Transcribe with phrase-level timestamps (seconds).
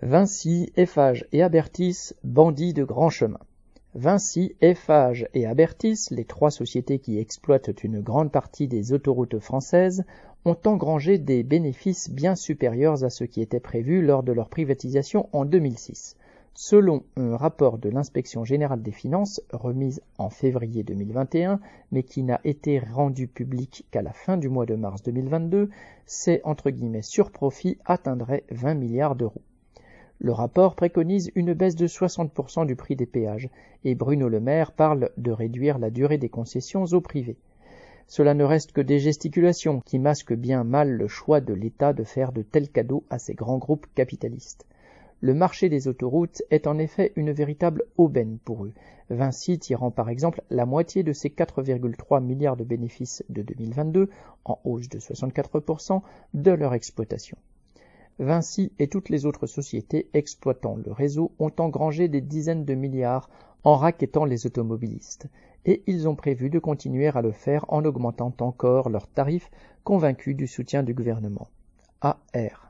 [0.00, 3.40] Vinci, Eiffage et Abertis, bandits de grand chemin.
[3.96, 10.04] Vinci, Eiffage et Abertis, les trois sociétés qui exploitent une grande partie des autoroutes françaises,
[10.44, 15.28] ont engrangé des bénéfices bien supérieurs à ce qui était prévu lors de leur privatisation
[15.32, 16.14] en 2006.
[16.54, 21.58] Selon un rapport de l'inspection générale des finances remis en février 2021,
[21.90, 25.70] mais qui n'a été rendu public qu'à la fin du mois de mars 2022,
[26.06, 29.42] ces entre guillemets surprofits atteindraient 20 milliards d'euros.
[30.20, 33.48] Le rapport préconise une baisse de 60% du prix des péages
[33.84, 37.36] et Bruno Le Maire parle de réduire la durée des concessions au privé.
[38.08, 42.02] Cela ne reste que des gesticulations qui masquent bien mal le choix de l'État de
[42.02, 44.66] faire de tels cadeaux à ces grands groupes capitalistes.
[45.20, 48.72] Le marché des autoroutes est en effet une véritable aubaine pour eux,
[49.10, 54.10] Vinci tirant par exemple la moitié de ses 4,3 milliards de bénéfices de 2022,
[54.44, 56.02] en hausse de 64%,
[56.34, 57.38] de leur exploitation.
[58.18, 63.30] Vinci et toutes les autres sociétés exploitant le réseau ont engrangé des dizaines de milliards
[63.64, 65.28] en raquettant les automobilistes,
[65.64, 69.50] et ils ont prévu de continuer à le faire en augmentant encore leurs tarifs,
[69.84, 71.48] convaincus du soutien du gouvernement.
[72.00, 72.67] AR